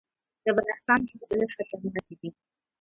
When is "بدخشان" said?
0.55-0.99